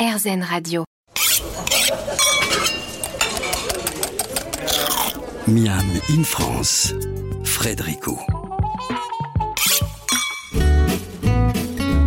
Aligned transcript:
RZN 0.00 0.42
Radio. 0.42 0.84
Miam 5.46 5.84
in 6.08 6.24
France, 6.24 6.94
Frédérico. 7.44 8.18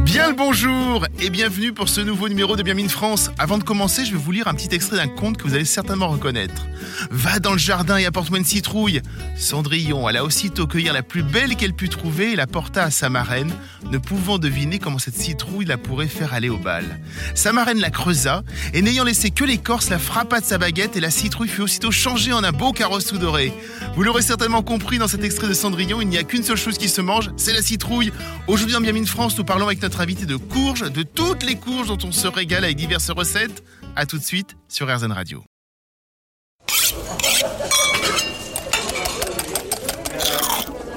Bien 0.05 0.29
le 0.29 0.35
bonjour 0.35 1.05
et 1.21 1.29
bienvenue 1.29 1.71
pour 1.71 1.87
ce 1.87 2.01
nouveau 2.01 2.29
numéro 2.29 2.55
de 2.55 2.63
Bien 2.63 2.73
Mine 2.73 2.89
France. 2.89 3.29
Avant 3.37 3.59
de 3.59 3.63
commencer, 3.63 4.05
je 4.05 4.13
vais 4.13 4.17
vous 4.17 4.31
lire 4.31 4.47
un 4.47 4.55
petit 4.55 4.73
extrait 4.73 4.97
d'un 4.97 5.07
conte 5.07 5.37
que 5.37 5.43
vous 5.43 5.53
allez 5.53 5.63
certainement 5.63 6.07
reconnaître. 6.07 6.65
Va 7.11 7.39
dans 7.39 7.53
le 7.53 7.57
jardin 7.57 7.97
et 7.97 8.05
apporte-moi 8.05 8.39
une 8.39 8.45
citrouille. 8.45 9.01
Cendrillon 9.35 10.07
alla 10.07 10.23
aussitôt 10.23 10.67
cueillir 10.67 10.93
la 10.93 11.03
plus 11.03 11.23
belle 11.23 11.55
qu'elle 11.55 11.73
put 11.73 11.89
trouver 11.89 12.33
et 12.33 12.35
la 12.35 12.47
porta 12.47 12.83
à 12.83 12.91
sa 12.91 13.09
marraine, 13.09 13.53
ne 13.91 13.97
pouvant 13.97 14.37
deviner 14.37 14.79
comment 14.79 14.99
cette 14.99 15.15
citrouille 15.15 15.65
la 15.65 15.77
pourrait 15.77 16.07
faire 16.07 16.33
aller 16.33 16.49
au 16.49 16.57
bal. 16.57 16.99
Sa 17.35 17.53
marraine 17.53 17.79
la 17.79 17.89
creusa 17.89 18.43
et 18.73 18.81
n'ayant 18.81 19.03
laissé 19.03 19.31
que 19.31 19.43
l'écorce, 19.43 19.89
la 19.89 19.99
frappa 19.99 20.39
de 20.39 20.45
sa 20.45 20.57
baguette 20.57 20.95
et 20.95 20.99
la 20.99 21.11
citrouille 21.11 21.49
fut 21.49 21.61
aussitôt 21.61 21.91
changée 21.91 22.33
en 22.33 22.43
un 22.43 22.51
beau 22.51 22.71
carrosse 22.71 23.05
tout 23.05 23.17
doré. 23.17 23.53
Vous 23.95 24.03
l'aurez 24.03 24.21
certainement 24.21 24.61
compris 24.61 24.97
dans 24.97 25.07
cet 25.07 25.23
extrait 25.23 25.47
de 25.47 25.53
Cendrillon, 25.53 26.01
il 26.01 26.07
n'y 26.07 26.17
a 26.17 26.23
qu'une 26.23 26.43
seule 26.43 26.57
chose 26.57 26.77
qui 26.77 26.89
se 26.89 27.01
mange, 27.01 27.31
c'est 27.37 27.53
la 27.53 27.61
citrouille. 27.61 28.11
Aujourd'hui 28.47 28.75
en 28.75 28.81
Mine 28.81 29.07
France, 29.07 29.37
nous 29.37 29.43
parlons 29.43 29.67
avec 29.67 29.81
notre 29.81 30.01
invité 30.01 30.25
de 30.25 30.35
courges, 30.35 30.91
de 30.91 31.03
toutes 31.03 31.43
les 31.43 31.55
courges 31.55 31.87
dont 31.87 31.97
on 32.03 32.11
se 32.11 32.27
régale 32.27 32.63
avec 32.63 32.77
diverses 32.77 33.09
recettes. 33.09 33.63
A 33.95 34.05
tout 34.05 34.17
de 34.17 34.23
suite 34.23 34.55
sur 34.67 34.87
RZN 34.87 35.11
Radio. 35.11 35.43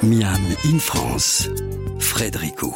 Miam 0.06 0.40
in 0.64 0.78
France, 0.78 1.48
Frédérico. 1.98 2.72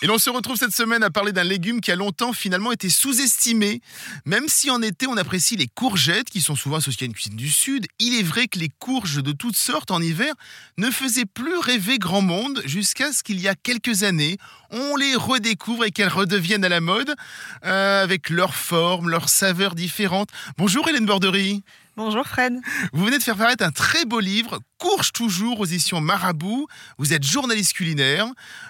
Et 0.00 0.06
l'on 0.06 0.16
se 0.16 0.30
retrouve 0.30 0.56
cette 0.56 0.74
semaine 0.74 1.02
à 1.02 1.10
parler 1.10 1.32
d'un 1.32 1.44
légume 1.44 1.82
qui 1.82 1.92
a 1.92 1.96
longtemps 1.96 2.32
finalement 2.32 2.72
été 2.72 2.88
sous-estimé. 2.88 3.82
Même 4.24 4.48
si 4.48 4.70
en 4.70 4.80
été 4.80 5.06
on 5.06 5.18
apprécie 5.18 5.56
les 5.56 5.66
courgettes 5.66 6.30
qui 6.30 6.40
sont 6.40 6.56
souvent 6.56 6.76
associées 6.76 7.04
à 7.04 7.08
une 7.08 7.12
cuisine 7.12 7.36
du 7.36 7.50
sud, 7.50 7.86
il 7.98 8.18
est 8.18 8.22
vrai 8.22 8.48
que 8.48 8.58
les 8.58 8.70
courges 8.78 9.22
de 9.22 9.32
toutes 9.32 9.56
sortes 9.56 9.90
en 9.90 10.00
hiver 10.00 10.32
ne 10.78 10.90
faisaient 10.90 11.26
plus 11.26 11.58
rêver 11.58 11.98
grand 11.98 12.22
monde 12.22 12.62
jusqu'à 12.64 13.12
ce 13.12 13.22
qu'il 13.22 13.40
y 13.40 13.48
a 13.48 13.54
quelques 13.54 14.04
années, 14.04 14.38
on 14.70 14.96
les 14.96 15.16
redécouvre 15.16 15.84
et 15.84 15.90
qu'elles 15.90 16.08
redeviennent 16.08 16.64
à 16.64 16.70
la 16.70 16.80
mode 16.80 17.14
euh, 17.66 18.02
avec 18.02 18.30
leur 18.30 18.54
forme, 18.54 19.10
leurs 19.10 19.28
saveurs 19.28 19.74
différentes. 19.74 20.30
Bonjour 20.56 20.88
Hélène 20.88 21.04
Borderie. 21.04 21.62
Bonjour 21.96 22.26
Fred. 22.26 22.54
Vous 22.92 23.04
venez 23.04 23.18
de 23.18 23.22
faire 23.22 23.36
paraître 23.36 23.62
un 23.62 23.70
très 23.70 24.04
beau 24.04 24.18
livre, 24.18 24.58
Courge 24.78 25.12
toujours 25.12 25.60
aux 25.60 25.64
éditions 25.64 26.00
Marabout. 26.00 26.66
Vous 26.98 27.12
êtes 27.12 27.22
journaliste 27.22 27.74
culinaire, 27.74 28.26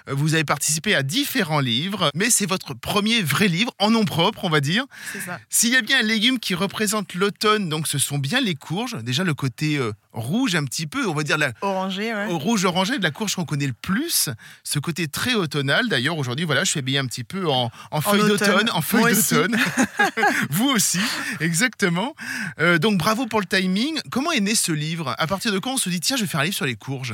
euh, 0.07 0.13
vous 0.13 0.35
avez 0.35 0.43
participé 0.43 0.93
à 0.93 1.01
différents 1.01 1.59
livres, 1.59 2.11
mais 2.13 2.29
c'est 2.29 2.45
votre 2.45 2.75
premier 2.75 3.23
vrai 3.23 3.47
livre, 3.47 3.73
en 3.79 3.89
nom 3.89 4.05
propre, 4.05 4.45
on 4.45 4.49
va 4.49 4.61
dire. 4.61 4.85
C'est 5.11 5.21
ça. 5.21 5.39
S'il 5.49 5.71
y 5.71 5.75
a 5.75 5.81
bien 5.81 5.99
un 6.01 6.03
légume 6.03 6.37
qui 6.37 6.53
représente 6.53 7.15
l'automne, 7.15 7.67
donc 7.67 7.87
ce 7.87 7.97
sont 7.97 8.19
bien 8.19 8.41
les 8.41 8.53
courges. 8.53 8.97
Déjà 9.03 9.23
le 9.23 9.33
côté 9.33 9.77
euh, 9.77 9.91
rouge 10.15 10.55
un 10.55 10.63
petit 10.63 10.87
peu, 10.87 11.07
on 11.07 11.13
va 11.13 11.23
dire 11.23 11.37
la, 11.37 11.51
Orangé, 11.61 12.13
ouais. 12.13 12.25
rouge 12.27 12.65
orangé 12.65 12.97
de 12.97 13.03
la 13.03 13.11
courge 13.11 13.35
qu'on 13.35 13.45
connaît 13.45 13.67
le 13.67 13.73
plus, 13.73 14.29
ce 14.63 14.79
côté 14.79 15.07
très 15.07 15.33
automnal. 15.33 15.87
D'ailleurs, 15.89 16.17
aujourd'hui, 16.17 16.45
voilà, 16.45 16.63
je 16.63 16.71
suis 16.71 16.79
habillé 16.79 16.97
un 16.97 17.05
petit 17.05 17.23
peu 17.23 17.49
en, 17.49 17.69
en 17.91 18.01
feuilles 18.01 18.21
automne. 18.21 18.65
d'automne, 18.65 18.69
en 18.71 18.79
aussi. 18.79 19.33
d'automne. 19.33 19.57
Vous 20.49 20.69
aussi, 20.69 21.01
exactement. 21.39 22.15
Euh, 22.59 22.77
donc, 22.77 22.97
bravo 22.97 23.25
pour 23.27 23.41
le 23.41 23.45
timing. 23.45 23.99
Comment 24.09 24.31
est 24.31 24.39
né 24.39 24.55
ce 24.55 24.71
livre? 24.71 25.13
À 25.17 25.27
partir 25.27 25.51
de 25.51 25.59
quand 25.59 25.73
on 25.73 25.77
se 25.77 25.89
dit, 25.89 25.99
tiens, 25.99 26.15
je 26.15 26.21
vais 26.23 26.27
faire 26.27 26.39
un 26.39 26.45
livre 26.45 26.55
sur 26.55 26.65
les 26.65 26.75
courges? 26.75 27.13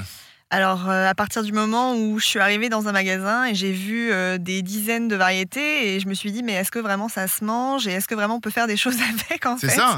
Alors, 0.54 0.90
euh, 0.90 1.08
à 1.08 1.16
partir 1.16 1.44
du 1.44 1.54
moment 1.54 1.96
où 1.96 2.20
je 2.20 2.26
suis 2.28 2.40
arrivée 2.40 2.68
dans 2.68 2.90
un 2.90 2.92
magasin 2.92 3.46
et 3.46 3.56
j'ai 3.56 3.72
vu 3.72 4.12
euh, 4.12 4.38
des 4.38 4.62
dizaines 4.62 5.08
de 5.08 5.16
variétés, 5.16 5.96
et 5.96 6.00
je 6.02 6.08
me 6.10 6.14
suis 6.14 6.32
dit, 6.34 6.44
mais 6.44 6.52
est-ce 6.54 6.72
que 6.72 6.80
vraiment 6.80 7.08
ça 7.08 7.28
se 7.30 7.44
mange 7.46 7.88
et 7.88 7.92
est-ce 7.94 8.06
que 8.08 8.16
vraiment 8.16 8.36
on 8.36 8.40
peut 8.42 8.50
faire 8.52 8.68
des 8.68 8.76
choses 8.84 8.98
avec 9.02 9.46
en 9.46 9.58
C'est 9.58 9.70
fait 9.70 9.76
ça 9.78 9.98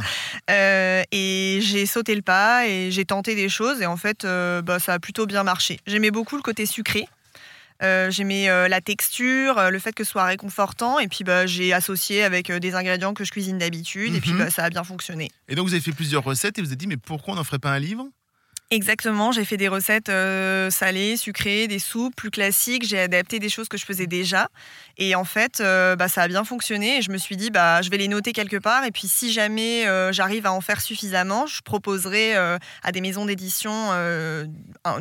Euh, 0.51 1.01
Et 1.11 1.57
j'ai 1.63 1.87
sauté 1.87 2.13
le 2.13 2.21
pas 2.21 2.67
et 2.67 2.91
j'ai 2.91 3.03
tenté 3.03 3.33
des 3.33 3.49
choses 3.49 3.81
et 3.81 3.87
en 3.87 3.97
fait, 3.97 4.25
bah, 4.63 4.77
ça 4.79 4.93
a 4.93 4.99
plutôt 4.99 5.25
bien 5.25 5.43
marché. 5.43 5.79
J'aimais 5.87 6.11
beaucoup 6.11 6.35
le 6.35 6.43
côté 6.43 6.65
sucré. 6.67 7.07
Euh, 7.81 8.11
J'aimais 8.11 8.47
euh, 8.49 8.67
la 8.67 8.79
texture, 8.79 9.57
euh, 9.57 9.69
le 9.71 9.79
fait 9.79 9.91
que 9.91 10.03
ce 10.03 10.11
soit 10.11 10.23
réconfortant, 10.25 10.99
et 10.99 11.07
puis 11.07 11.23
bah, 11.25 11.47
j'ai 11.47 11.73
associé 11.73 12.23
avec 12.23 12.49
des 12.51 12.75
ingrédients 12.75 13.13
que 13.15 13.25
je 13.25 13.31
cuisine 13.31 13.57
d'habitude, 13.57 14.13
et 14.15 14.21
puis 14.21 14.31
Mhm. 14.33 14.37
bah, 14.37 14.49
ça 14.51 14.63
a 14.65 14.69
bien 14.69 14.83
fonctionné. 14.83 15.31
Et 15.49 15.55
donc, 15.55 15.67
vous 15.67 15.73
avez 15.73 15.81
fait 15.81 15.91
plusieurs 15.91 16.23
recettes 16.23 16.59
et 16.59 16.61
vous 16.61 16.71
êtes 16.71 16.77
dit, 16.79 16.87
mais 16.87 16.95
pourquoi 16.97 17.33
on 17.33 17.37
n'en 17.37 17.43
ferait 17.43 17.59
pas 17.59 17.71
un 17.71 17.79
livre? 17.79 18.07
Exactement, 18.73 19.31
j'ai 19.31 19.45
fait 19.45 19.55
des 19.55 19.67
recettes 19.67 20.09
euh, 20.09 20.71
salées, 20.71 21.15
sucrées, 21.15 21.67
des 21.67 21.77
soupes 21.77 22.15
plus 22.15 22.31
classiques. 22.31 22.83
J'ai 22.83 22.99
adapté 22.99 23.37
des 23.37 23.49
choses 23.49 23.67
que 23.67 23.77
je 23.77 23.85
faisais 23.85 24.07
déjà. 24.07 24.49
Et 24.97 25.13
en 25.13 25.25
fait, 25.25 25.59
euh, 25.59 25.95
bah, 25.95 26.07
ça 26.07 26.23
a 26.23 26.27
bien 26.27 26.43
fonctionné. 26.43 26.97
Et 26.97 27.01
je 27.03 27.11
me 27.11 27.17
suis 27.17 27.37
dit, 27.37 27.51
bah, 27.51 27.83
je 27.83 27.91
vais 27.91 27.97
les 27.97 28.07
noter 28.07 28.33
quelque 28.33 28.57
part. 28.57 28.83
Et 28.83 28.89
puis, 28.89 29.07
si 29.07 29.31
jamais 29.31 29.85
euh, 29.85 30.11
j'arrive 30.11 30.47
à 30.47 30.53
en 30.53 30.59
faire 30.59 30.81
suffisamment, 30.81 31.45
je 31.45 31.61
proposerai 31.61 32.33
à 32.33 32.91
des 32.91 33.01
maisons 33.01 33.27
d'édition 33.27 33.89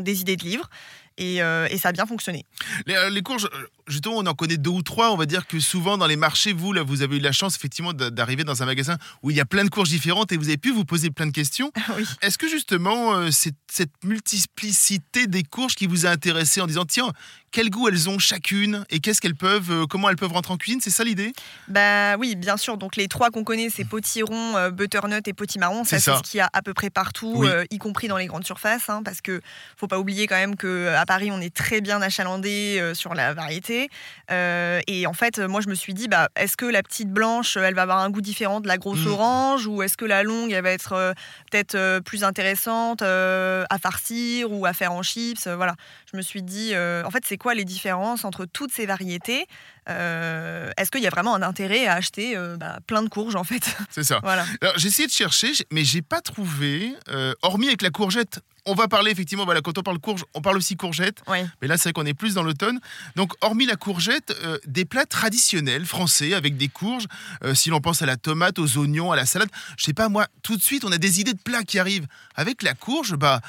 des 0.00 0.20
idées 0.20 0.36
de 0.36 0.44
livres. 0.44 0.68
Et, 1.16 1.38
ça 1.78 1.88
a 1.88 1.92
bien 1.92 2.04
fonctionné. 2.04 2.44
Les, 2.86 3.22
courges, 3.22 3.48
justement, 3.88 4.16
on 4.19 4.26
en 4.26 4.34
connaît 4.34 4.56
deux 4.56 4.70
ou 4.70 4.82
trois. 4.82 5.12
On 5.12 5.16
va 5.16 5.26
dire 5.26 5.47
que 5.47 5.59
souvent 5.60 5.98
dans 5.98 6.06
les 6.06 6.16
marchés, 6.16 6.53
vous, 6.53 6.72
là, 6.72 6.82
vous 6.82 7.03
avez 7.03 7.16
eu 7.16 7.20
la 7.20 7.32
chance 7.32 7.56
effectivement 7.56 7.93
d'a- 7.93 8.10
d'arriver 8.10 8.44
dans 8.44 8.62
un 8.62 8.66
magasin 8.66 8.97
où 9.22 9.31
il 9.31 9.37
y 9.37 9.41
a 9.41 9.44
plein 9.44 9.65
de 9.65 9.70
courges 9.70 9.88
différentes 9.91 10.32
et 10.32 10.37
vous 10.37 10.48
avez 10.48 10.56
pu 10.59 10.70
vous 10.72 10.84
poser 10.84 11.10
plein 11.10 11.26
de 11.26 11.32
questions. 11.32 11.70
oui. 11.97 12.04
Est-ce 12.22 12.38
que 12.38 12.48
justement, 12.48 13.15
euh, 13.15 13.31
c'est 13.31 13.54
cette 13.70 13.93
multiplicité 14.04 15.26
des 15.26 15.43
courges 15.43 15.75
qui 15.75 15.87
vous 15.87 16.06
a 16.06 16.10
intéressé 16.10 16.60
en 16.60 16.66
disant, 16.66 16.84
tiens, 16.84 17.12
quel 17.50 17.69
goût 17.70 17.88
elles 17.88 18.09
ont 18.09 18.19
chacune 18.19 18.84
et 18.91 19.00
qu'est-ce 19.00 19.20
qu'elles 19.20 19.34
peuvent, 19.34 19.70
euh, 19.70 19.87
comment 19.87 20.09
elles 20.09 20.16
peuvent 20.16 20.32
rentrer 20.32 20.53
en 20.54 20.56
cuisine? 20.56 20.81
C'est 20.82 20.91
ça 20.91 21.04
l'idée? 21.04 21.32
Bah 21.69 22.16
oui, 22.16 22.34
bien 22.34 22.56
sûr. 22.56 22.76
Donc 22.78 22.97
les 22.97 23.09
trois 23.09 23.31
qu'on 23.31 23.44
connaît, 23.44 23.69
c'est 23.69 23.84
potiron, 23.84 24.56
euh, 24.56 24.70
butternut 24.70 25.26
et 25.28 25.32
potimarron. 25.32 25.84
C'est 25.84 25.99
Ça, 25.99 26.12
ça. 26.12 26.12
c'est 26.19 26.26
ce 26.26 26.31
qu'il 26.31 26.38
y 26.38 26.41
a 26.41 26.49
à 26.53 26.62
peu 26.62 26.72
près 26.75 26.88
partout, 26.91 27.34
Oui. 27.37 27.49
y 27.70 27.78
compris 27.78 28.09
dans 28.09 28.16
les 28.16 28.26
grandes 28.26 28.44
surfaces. 28.47 28.88
hein, 28.88 29.03
parce 29.04 29.20
que 29.20 29.41
faut 29.76 29.87
pas 29.88 29.99
oublier 29.99 30.26
quand 30.26 30.37
même 30.37 30.56
que 30.56 30.88
à 30.97 31.04
Paris, 31.04 31.31
on 31.31 31.41
est 31.41 31.54
très 31.54 31.81
bien 31.81 32.00
achalandé 32.00 32.93
sur 32.94 33.14
la 33.14 33.34
variété. 33.34 33.81
Euh, 34.31 34.81
et 34.87 35.06
en 35.06 35.12
fait, 35.12 35.38
moi, 35.38 35.60
je 35.60 35.69
me 35.69 35.75
suis 35.75 35.94
dit, 35.94 36.09
bah, 36.09 36.28
est-ce 36.37 36.56
que 36.56 36.66
la 36.66 36.82
petite 36.82 37.10
blanche, 37.10 37.56
elle 37.56 37.75
va 37.75 37.82
avoir 37.82 37.98
un 37.98 38.10
goût 38.10 38.20
différent 38.20 38.60
de 38.60 38.69
la 38.69 38.78
grosse 38.78 39.04
Mm. 39.04 39.12
orange, 39.12 39.66
ou 39.66 39.82
est-ce 39.82 39.97
que 39.97 40.04
la 40.04 40.22
longue, 40.22 40.53
elle 40.53 40.62
va 40.62 40.70
être 40.70 40.93
euh, 40.93 41.12
peut-être 41.50 41.75
euh, 41.75 42.00
plus 42.00 42.25
intéressante 42.25 43.03
à 43.03 43.78
farcir 43.81 44.53
ou 44.53 44.66
à 44.66 44.72
faire 44.72 44.93
en 44.93 45.03
chips 45.03 45.47
Voilà. 45.47 45.75
Je 46.10 46.16
me 46.16 46.22
suis 46.22 46.43
dit, 46.43 46.72
en 46.76 47.10
fait, 47.10 47.25
c'est 47.26 47.38
quoi 47.38 47.54
les 47.54 47.65
différences 47.65 48.25
entre 48.25 48.44
toutes 48.44 48.72
ces 48.72 48.87
variétés? 48.87 49.47
Euh, 49.88 50.70
Est-ce 50.76 50.91
qu'il 50.91 51.03
y 51.03 51.06
a 51.06 51.10
vraiment 51.10 51.34
un 51.34 51.43
intérêt 51.43 51.87
à 51.87 51.94
acheter 51.94 52.37
euh, 52.37 52.56
bah, 52.56 52.78
plein 52.87 53.03
de 53.03 53.09
courges 53.09 53.34
en 53.34 53.44
fait? 53.44 53.76
C'est 53.91 54.04
ça. 54.04 54.20
Voilà. 54.22 54.47
Alors 54.60 54.75
j'ai 54.78 54.88
essayé 54.88 55.06
de 55.06 55.12
chercher, 55.12 55.53
mais 55.70 55.84
j'ai 55.84 56.03
pas 56.03 56.20
trouvé, 56.20 56.94
euh, 57.09 57.34
hormis 57.43 57.66
avec 57.66 57.82
la 57.82 57.91
courgette. 57.91 58.41
On 58.65 58.75
va 58.75 58.87
parler 58.87 59.10
effectivement, 59.10 59.44
voilà, 59.44 59.60
quand 59.60 59.76
on 59.76 59.82
parle 59.82 59.98
courge, 59.98 60.25
on 60.34 60.41
parle 60.41 60.56
aussi 60.56 60.76
courgette. 60.76 61.20
Mais 61.28 61.66
là, 61.66 61.76
c'est 61.76 61.88
vrai 61.88 61.93
qu'on 61.94 62.06
est 62.06 62.15
plus 62.15 62.34
dans 62.34 62.44
l'automne. 62.44 62.78
Donc, 63.16 63.32
hormis 63.41 63.66
la 63.66 63.75
courgette, 63.75 64.32
des 64.66 64.84
plats 64.84 65.04
traditionnels 65.04 65.84
français 65.84 66.32
avec 66.32 66.56
des 66.56 66.69
courges. 66.69 67.06
Si 67.54 67.70
l'on 67.70 67.81
pense 67.81 68.03
à 68.03 68.06
la 68.06 68.16
tomate, 68.16 68.60
aux 68.60 68.78
oignons, 68.78 69.10
à 69.10 69.16
la 69.16 69.26
salade, 69.26 69.49
je 69.76 69.82
sais 69.82 69.93
pas, 69.93 70.09
moi, 70.09 70.28
tout 70.44 70.56
de 70.56 70.62
suite, 70.62 70.84
on 70.84 70.93
a 70.93 70.99
des 70.99 71.19
idées 71.19 71.32
de 71.32 71.43
plats 71.43 71.64
qui 71.64 71.81
arrivent. 71.81 72.06
Avec 72.37 72.62
la 72.62 72.75
courge, 72.75 73.16
bah. 73.16 73.41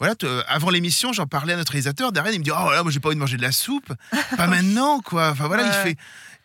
Voilà, 0.00 0.14
euh, 0.24 0.42
avant 0.48 0.70
l'émission, 0.70 1.12
j'en 1.12 1.26
parlais 1.26 1.52
à 1.52 1.56
notre 1.56 1.72
réalisateur. 1.72 2.10
Darren, 2.10 2.30
il 2.32 2.38
me 2.38 2.44
dit 2.44 2.50
Oh 2.50 2.70
là, 2.72 2.82
moi, 2.82 2.90
j'ai 2.90 3.00
pas 3.00 3.10
envie 3.10 3.16
de 3.16 3.20
manger 3.20 3.36
de 3.36 3.42
la 3.42 3.52
soupe. 3.52 3.92
pas 4.36 4.46
maintenant, 4.46 5.00
quoi. 5.00 5.28
Enfin, 5.30 5.46
voilà, 5.46 5.66
il 5.66 5.72
fait. 5.72 5.96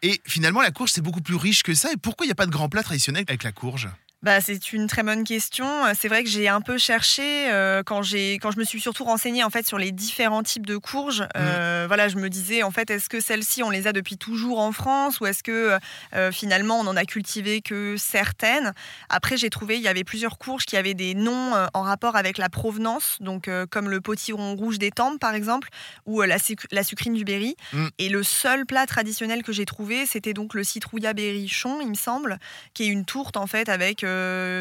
Et 0.04 0.22
finalement, 0.26 0.62
la 0.62 0.72
courge, 0.72 0.92
c'est 0.92 1.02
beaucoup 1.02 1.22
plus 1.22 1.36
riche 1.36 1.64
que 1.64 1.74
ça. 1.74 1.92
Et 1.94 1.98
pourquoi 1.98 2.26
il 2.26 2.28
n'y 2.28 2.34
a 2.34 2.36
pas 2.36 2.46
de 2.46 2.52
grand 2.52 2.68
plat 2.68 2.84
traditionnel 2.84 3.24
avec 3.28 3.44
la 3.44 3.54
courge? 3.54 3.90
Bah, 4.26 4.42
c'est 4.42 4.74
une 4.74 4.88
très 4.88 5.04
bonne 5.04 5.24
question. 5.24 5.86
Euh, 5.86 5.92
C'est 5.94 6.08
vrai 6.08 6.24
que 6.24 6.30
j'ai 6.32 6.48
un 6.48 6.60
peu 6.60 6.80
cherché 6.80 7.52
euh, 7.52 7.84
quand, 7.84 8.02
j'ai, 8.02 8.40
quand 8.40 8.50
je 8.50 8.58
me 8.58 8.64
suis 8.64 8.82
surtout 8.82 9.04
renseignée 9.04 9.44
en 9.44 9.52
fait, 9.52 9.68
sur 9.68 9.78
les 9.78 9.92
différents 9.92 10.42
types 10.42 10.66
de 10.66 10.78
courges. 10.78 11.28
Euh, 11.38 11.86
voilà, 11.86 12.08
je 12.08 12.16
me 12.16 12.28
disais, 12.28 12.64
en 12.64 12.72
fait, 12.72 12.90
est-ce 12.90 13.08
que 13.08 13.20
celles-ci, 13.20 13.62
on 13.62 13.70
les 13.70 13.86
a 13.86 13.94
depuis 13.94 14.18
toujours 14.18 14.58
en 14.62 14.72
France 14.72 15.20
ou 15.20 15.28
est-ce 15.28 15.44
que 15.44 15.78
euh, 16.16 16.32
finalement, 16.32 16.80
on 16.80 16.88
en 16.88 16.96
a 16.96 17.06
cultivé 17.06 17.62
que 17.62 17.98
certaines? 18.00 18.74
Après, 19.10 19.38
j'ai 19.38 19.52
trouvé, 19.52 19.76
il 19.76 19.84
y 19.84 19.88
avait 19.88 20.04
plusieurs 20.04 20.40
courges 20.40 20.66
qui 20.66 20.76
avaient 20.76 20.96
des 20.96 21.14
noms 21.14 21.54
euh, 21.54 21.68
en 21.76 21.84
rapport 21.84 22.16
avec 22.16 22.40
la 22.40 22.50
provenance, 22.50 23.18
donc 23.20 23.48
euh, 23.48 23.68
comme 23.70 23.92
le 23.92 24.02
potiron 24.02 24.56
rouge 24.56 24.80
des 24.80 24.90
Tempes, 24.90 25.20
par 25.20 25.36
exemple, 25.36 25.70
ou 26.08 26.24
euh, 26.24 26.26
la, 26.26 26.40
suc- 26.40 26.66
la 26.72 26.84
sucrine 26.84 27.14
du 27.14 27.26
Berry. 27.26 27.56
Mm. 27.74 27.88
Et 28.00 28.10
le 28.10 28.24
seul 28.24 28.66
plat 28.66 28.88
traditionnel 28.88 29.44
que 29.44 29.54
j'ai 29.54 29.66
trouvé, 29.66 30.08
c'était 30.08 30.34
donc 30.34 30.56
le 30.56 30.64
citrouillat 30.64 31.14
berrichon, 31.14 31.80
il 31.80 31.90
me 31.90 31.94
semble, 31.94 32.40
qui 32.74 32.86
est 32.86 32.88
une 32.88 33.06
tourte 33.06 33.38
en 33.38 33.46
fait 33.46 33.70
avec 33.70 34.04
euh, 34.04 34.15
euh, 34.15 34.15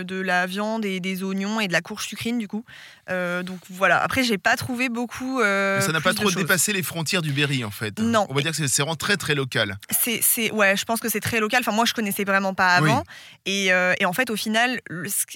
de 0.04 0.20
la 0.20 0.46
viande 0.46 0.84
et 0.84 1.00
des 1.00 1.22
oignons 1.22 1.60
et 1.60 1.68
de 1.68 1.72
la 1.72 1.80
courge 1.80 2.04
sucrine 2.06 2.38
du 2.38 2.48
coup. 2.48 2.64
Euh, 3.10 3.42
donc 3.42 3.58
voilà. 3.70 4.02
Après, 4.02 4.24
j'ai 4.24 4.38
pas 4.38 4.56
trouvé 4.56 4.88
beaucoup. 4.88 5.40
Mais 5.40 5.80
ça 5.80 5.92
n'a 5.92 6.00
pas 6.00 6.14
trop 6.14 6.30
dépassé 6.30 6.72
les 6.72 6.82
frontières 6.82 7.22
du 7.22 7.32
Berry 7.32 7.64
en 7.64 7.70
fait. 7.70 7.98
Non. 7.98 8.26
On 8.30 8.34
va 8.34 8.40
dire 8.42 8.50
que 8.52 8.56
c'est- 8.56 8.82
vraiment 8.82 8.96
très 8.96 9.16
très 9.16 9.34
local. 9.34 9.78
C'est, 9.90 10.50
ouais, 10.52 10.76
je 10.76 10.84
pense 10.84 11.00
que 11.00 11.08
c'est 11.08 11.20
très 11.20 11.40
local. 11.40 11.60
Enfin, 11.60 11.72
moi, 11.72 11.84
je 11.84 11.94
connaissais 11.94 12.24
vraiment 12.24 12.54
pas 12.54 12.80
Oui. 12.80 12.90
avant. 12.90 13.04
Et, 13.46 13.72
euh, 13.72 13.94
et 14.00 14.04
en 14.06 14.12
fait, 14.12 14.30
au 14.30 14.36
final, 14.36 14.80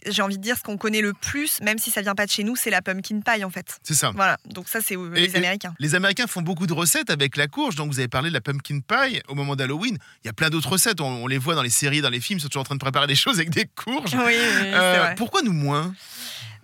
j'ai 0.06 0.22
envie 0.22 0.36
de 0.38 0.42
dire 0.42 0.56
ce 0.56 0.62
qu'on 0.62 0.76
connaît 0.76 1.00
le 1.00 1.12
plus, 1.12 1.60
même 1.62 1.78
si 1.78 1.90
ça 1.90 2.00
vient 2.02 2.14
pas 2.14 2.26
de 2.26 2.30
chez 2.30 2.44
nous, 2.44 2.56
c'est 2.56 2.70
la 2.70 2.82
pumpkin 2.82 3.20
pie 3.20 3.44
en 3.44 3.50
fait. 3.50 3.78
C'est 3.82 3.94
ça. 3.94 4.12
Voilà. 4.14 4.36
Donc 4.46 4.68
ça, 4.68 4.80
c'est 4.84 4.96
euh, 4.96 5.12
Et- 5.14 5.26
les 5.28 5.36
Américains. 5.36 5.74
Les 5.78 5.94
Américains 5.94 6.26
font 6.26 6.42
beaucoup 6.42 6.66
de 6.66 6.72
recettes 6.72 7.10
avec 7.10 7.36
la 7.36 7.46
courge. 7.48 7.74
Donc, 7.76 7.90
vous 7.92 7.98
avez 7.98 8.08
parlé 8.08 8.28
de 8.30 8.34
la 8.34 8.40
pumpkin 8.40 8.80
pie 8.80 9.20
au 9.28 9.34
moment 9.34 9.56
d'Halloween. 9.56 9.98
Il 10.24 10.26
y 10.26 10.30
a 10.30 10.32
plein 10.32 10.50
d'autres 10.50 10.70
recettes. 10.70 11.00
On, 11.00 11.24
on 11.24 11.26
les 11.26 11.38
voit 11.38 11.54
dans 11.54 11.62
les 11.62 11.70
séries, 11.70 12.00
dans 12.00 12.10
les 12.10 12.20
films. 12.20 12.38
Ils 12.38 12.42
sont 12.42 12.48
toujours 12.48 12.62
en 12.62 12.64
train 12.64 12.74
de 12.74 12.80
préparer 12.80 13.06
des 13.06 13.14
choses 13.16 13.36
avec 13.36 13.50
des 13.50 13.66
courges. 13.66 13.97
Oui, 14.04 14.12
oui, 14.14 14.34
oui, 14.62 14.70
Euh, 14.74 14.98
vrai. 14.98 15.14
pourquoi 15.16 15.42
nous 15.42 15.52
moins 15.52 15.94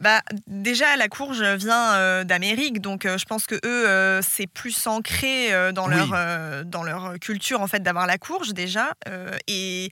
Bah, 0.01 0.21
déjà, 0.47 0.97
la 0.97 1.09
courge 1.09 1.43
vient 1.43 1.95
euh, 1.95 2.25
d'Amérique, 2.25 2.81
donc 2.81 3.07
euh, 3.07 3.17
je 3.19 3.25
pense 3.25 3.47
que 3.47 3.55
eux, 3.55 3.61
euh, 3.89 4.21
c'est 4.23 4.47
plus 4.47 4.87
ancré 4.87 5.51
dans, 5.73 5.89
Oui. 5.89 5.95
leur, 5.97 6.65
dans 6.65 6.83
leur 6.83 7.15
culture 7.21 7.61
en 7.61 7.67
fait 7.69 7.81
d'avoir 7.83 8.07
la 8.07 8.19
courge 8.19 8.53
déjà. 8.55 8.93
et 9.47 9.91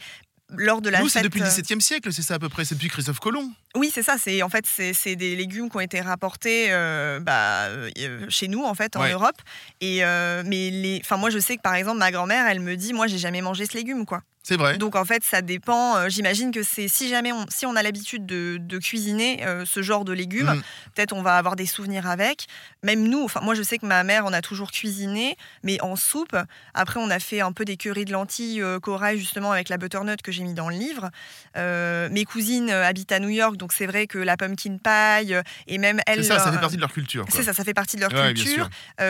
lors 0.54 0.82
de 0.82 0.90
la 0.90 1.00
Nous, 1.00 1.08
c'est 1.08 1.22
depuis 1.22 1.40
le 1.40 1.46
XVIIe 1.46 1.80
siècle, 1.80 2.12
c'est 2.12 2.20
ça 2.20 2.34
à 2.34 2.38
peu 2.38 2.50
près. 2.50 2.66
C'est 2.66 2.74
depuis 2.74 2.88
Christophe 2.90 3.20
Colomb. 3.20 3.50
Oui, 3.74 3.90
c'est 3.94 4.02
ça. 4.02 4.16
C'est 4.22 4.42
en 4.42 4.50
fait 4.50 4.66
c'est 4.66 4.92
c'est 4.92 5.16
des 5.16 5.34
légumes 5.34 5.70
qui 5.70 5.76
ont 5.78 5.80
été 5.80 6.02
rapportés 6.02 6.66
euh, 6.70 7.20
bah, 7.20 7.68
euh, 7.70 8.26
chez 8.28 8.48
nous 8.48 8.62
en 8.62 8.74
fait 8.74 8.94
en 8.96 9.00
Ouais. 9.00 9.12
Europe. 9.12 9.40
Et 9.80 10.04
euh, 10.04 10.42
mais 10.44 10.68
les, 10.68 11.00
enfin 11.02 11.16
moi 11.16 11.30
je 11.30 11.38
sais 11.38 11.56
que 11.56 11.62
par 11.62 11.74
exemple 11.74 11.96
ma 12.00 12.10
grand-mère 12.10 12.46
elle 12.48 12.60
me 12.60 12.76
dit 12.76 12.92
moi 12.92 13.06
j'ai 13.06 13.16
jamais 13.16 13.40
mangé 13.40 13.64
ce 13.64 13.72
légume 13.78 14.04
quoi. 14.04 14.20
C'est 14.44 14.56
vrai. 14.56 14.76
Donc 14.76 14.96
en 14.96 15.04
fait 15.04 15.22
ça 15.22 15.40
dépend. 15.40 15.96
euh, 15.96 16.08
J'imagine 16.08 16.50
que 16.50 16.64
c'est 16.64 16.88
si 16.88 17.08
jamais 17.08 17.30
on, 17.32 17.46
si 17.48 17.64
on 17.64 17.76
a 17.76 17.82
l'habitude 17.82 18.26
de, 18.26 18.58
de 18.60 18.78
cuisiner 18.78 19.46
euh, 19.46 19.64
ce 19.64 19.82
genre 19.82 20.04
de 20.04 20.12
légumes, 20.12 20.50
Mm. 20.54 20.62
peut-être 20.96 21.12
on 21.12 21.22
va 21.22 21.36
avoir 21.36 21.54
des 21.54 21.64
souvenirs 21.66 22.08
avec. 22.08 22.46
Même 22.82 23.04
nous, 23.08 23.22
enfin 23.22 23.40
moi 23.40 23.54
je 23.54 23.62
sais 23.62 23.78
que 23.78 23.86
ma 23.86 24.02
mère 24.02 24.24
on 24.26 24.32
a 24.32 24.40
toujours 24.42 24.72
cuisiné, 24.72 25.36
mais 25.62 25.80
en 25.80 25.94
soupe. 25.94 26.36
Après 26.74 26.98
on 26.98 27.08
a 27.10 27.20
fait 27.20 27.40
un 27.40 27.52
peu 27.52 27.64
des 27.64 27.76
currys 27.76 28.04
de 28.04 28.10
lentilles 28.12 28.60
euh, 28.60 28.80
corail 28.80 29.16
justement 29.18 29.52
avec 29.52 29.68
la 29.68 29.76
butternut 29.78 30.20
que 30.22 30.32
j'ai 30.32 30.42
mis 30.42 30.54
dans 30.54 30.68
le 30.68 30.76
livre. 30.76 31.10
Mes 31.56 32.24
cousines 32.24 32.70
habitent 32.70 33.12
à 33.12 33.20
New 33.20 33.28
York, 33.28 33.56
donc 33.56 33.72
c'est 33.72 33.86
vrai 33.86 34.06
que 34.08 34.18
la 34.18 34.36
pumpkin 34.36 34.76
pie 34.78 35.34
et 35.68 35.78
même 35.78 36.00
C'est 36.06 36.12
elles. 36.14 36.24
ça, 36.24 36.38
ça 36.40 36.44
leur- 36.46 36.54
fait 36.54 36.60
partie 36.60 36.76
de 36.76 36.80
leur 36.80 36.92
culture. 36.92 37.24
c'est 37.28 37.42
ça, 37.44 37.52
ça 37.52 37.62
fait 37.64 37.74
partie 37.74 37.96
de 37.96 38.00
leur 38.02 38.12
Ouais, 38.12 38.34
culture. 38.34 38.68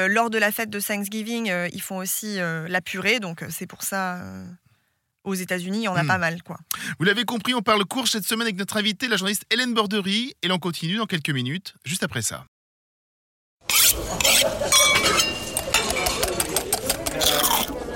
lors 0.08 0.29
de 0.29 0.38
la 0.38 0.52
fête 0.52 0.69
de 0.70 0.79
Thanksgiving, 0.81 1.50
ils 1.73 1.82
font 1.82 1.96
aussi 1.99 2.37
la 2.38 2.81
purée, 2.82 3.19
donc 3.19 3.44
c'est 3.49 3.67
pour 3.67 3.82
ça. 3.82 4.19
Aux 5.25 5.35
États-Unis, 5.35 5.79
il 5.81 5.85
y 5.85 5.89
en 5.89 5.95
a 5.95 6.03
Hmm. 6.03 6.09
pas 6.09 6.19
mal, 6.19 6.43
quoi. 6.43 6.59
Vous 6.99 7.05
l'avez 7.05 7.25
compris, 7.25 7.55
on 7.55 7.63
parle 7.63 7.85
courge 7.85 8.11
cette 8.11 8.25
semaine 8.27 8.43
avec 8.47 8.57
notre 8.57 8.77
invitée, 8.77 9.09
la 9.09 9.17
journaliste 9.17 9.45
Hélène 9.51 9.75
Bordery. 9.75 10.35
Et 10.43 10.49
l'on 10.49 10.59
continue 10.59 10.97
dans 10.97 11.07
quelques 11.07 11.31
minutes, 11.31 11.75
juste 11.85 12.03
après 12.03 12.23
ça. 12.23 12.45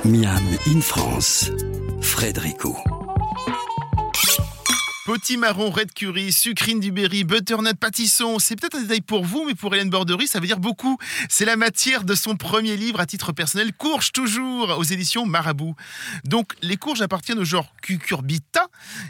Miam 0.04 0.44
in 0.68 0.80
France, 0.80 1.50
Frédérico. 2.00 2.76
Potimarron, 5.06 5.70
red 5.70 5.92
curry, 5.92 6.32
sucrine 6.32 6.80
du 6.80 6.90
berry, 6.90 7.22
butternut, 7.22 7.76
pâtisson. 7.78 8.40
C'est 8.40 8.56
peut-être 8.56 8.74
un 8.74 8.82
détail 8.82 9.02
pour 9.02 9.24
vous, 9.24 9.44
mais 9.44 9.54
pour 9.54 9.72
Hélène 9.72 9.88
Bordery, 9.88 10.26
ça 10.26 10.40
veut 10.40 10.48
dire 10.48 10.58
beaucoup. 10.58 10.98
C'est 11.28 11.44
la 11.44 11.54
matière 11.54 12.02
de 12.02 12.16
son 12.16 12.34
premier 12.34 12.76
livre 12.76 12.98
à 12.98 13.06
titre 13.06 13.30
personnel, 13.30 13.72
Courge 13.72 14.10
toujours, 14.10 14.76
aux 14.76 14.82
éditions 14.82 15.24
Marabout. 15.24 15.76
Donc, 16.24 16.54
les 16.60 16.76
courges 16.76 17.02
appartiennent 17.02 17.38
au 17.38 17.44
genre 17.44 17.72
Cucurbita. 17.82 18.66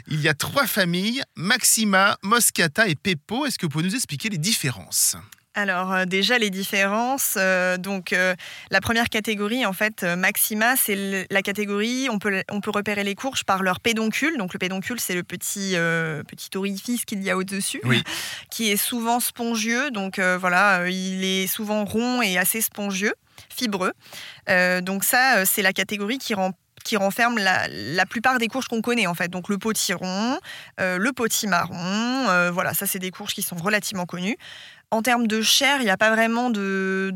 Il 0.07 0.21
y 0.21 0.27
a 0.27 0.35
trois 0.35 0.67
familles, 0.67 1.23
Maxima, 1.35 2.19
Moscata 2.21 2.87
et 2.87 2.93
Peppo. 2.93 3.47
Est-ce 3.47 3.57
que 3.57 3.65
vous 3.65 3.71
pouvez 3.71 3.85
nous 3.85 3.95
expliquer 3.95 4.29
les 4.29 4.37
différences? 4.37 5.17
Alors 5.57 5.91
euh, 5.91 6.05
déjà 6.05 6.37
les 6.37 6.51
différences. 6.51 7.33
euh, 7.35 7.77
donc 7.77 8.13
euh, 8.13 8.35
la 8.69 8.79
première 8.79 9.09
catégorie 9.09 9.65
en 9.65 9.73
fait 9.73 10.03
Maxima, 10.03 10.75
c'est 10.75 11.25
la 11.31 11.41
catégorie 11.41 12.09
on 12.11 12.19
peut 12.19 12.43
on 12.51 12.61
peut 12.61 12.69
repérer 12.69 13.03
les 13.03 13.15
courges 13.15 13.43
par 13.43 13.63
leur 13.63 13.79
pédoncule. 13.79 14.37
Donc 14.37 14.53
le 14.53 14.59
pédoncule 14.59 14.99
c'est 14.99 15.15
le 15.15 15.23
petit 15.23 15.71
euh, 15.73 16.21
petit 16.21 16.55
orifice 16.55 17.05
qu'il 17.05 17.23
y 17.23 17.31
a 17.31 17.37
au 17.37 17.43
dessus, 17.43 17.81
Oui. 17.85 18.03
qui 18.51 18.69
est 18.71 18.77
souvent 18.77 19.19
spongieux. 19.19 19.89
Donc 19.89 20.19
voilà, 20.19 20.87
il 20.89 21.23
est 21.25 21.47
souvent 21.47 21.85
rond 21.85 22.21
et 22.21 22.37
assez 22.37 22.61
spongieux, 22.61 23.15
fibreux. 23.49 23.93
Donc 24.81 25.03
ça 25.03 25.43
c'est 25.45 25.63
la 25.63 25.73
catégorie 25.73 26.19
qui 26.19 26.35
rend 26.35 26.51
qui 26.83 26.95
renferme 26.95 27.37
la, 27.37 27.67
la 27.69 28.05
plupart 28.05 28.37
des 28.37 28.47
courges 28.47 28.67
qu'on 28.69 28.81
connaît 28.81 29.07
en 29.07 29.13
fait. 29.13 29.27
Donc 29.27 29.49
le 29.49 29.57
potiron, 29.57 30.39
euh, 30.79 30.97
le 30.97 31.11
potimarron, 31.11 31.75
euh, 32.29 32.49
voilà, 32.49 32.73
ça 32.73 32.85
c'est 32.85 32.99
des 32.99 33.11
courges 33.11 33.33
qui 33.33 33.41
sont 33.41 33.57
relativement 33.57 34.05
connues. 34.05 34.37
En 34.89 35.01
termes 35.01 35.27
de 35.27 35.41
chair, 35.41 35.81
il 35.81 35.83
n'y 35.83 35.89
a 35.89 35.97
pas 35.97 36.11
vraiment 36.11 36.49
de 36.49 37.11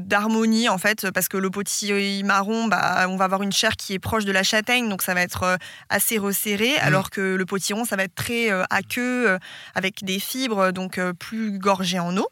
d'harmonie 0.00 0.68
en 0.68 0.76
fait, 0.78 1.08
parce 1.12 1.28
que 1.28 1.36
le 1.36 1.50
potimarron, 1.50 2.66
bah, 2.66 3.06
on 3.08 3.16
va 3.16 3.26
avoir 3.26 3.42
une 3.42 3.52
chair 3.52 3.76
qui 3.76 3.94
est 3.94 4.00
proche 4.00 4.24
de 4.24 4.32
la 4.32 4.42
châtaigne, 4.42 4.88
donc 4.88 5.02
ça 5.02 5.14
va 5.14 5.22
être 5.22 5.44
euh, 5.44 5.56
assez 5.88 6.18
resserré, 6.18 6.76
alors 6.78 7.10
que 7.10 7.36
le 7.36 7.46
potiron, 7.46 7.84
ça 7.84 7.94
va 7.94 8.02
être 8.02 8.14
très 8.16 8.50
euh, 8.50 8.64
aqueux, 8.70 9.30
euh, 9.30 9.38
avec 9.76 10.02
des 10.02 10.18
fibres, 10.18 10.72
donc 10.72 11.00
plus 11.20 11.58
gorgé 11.60 12.00
en 12.00 12.16
eau. 12.16 12.26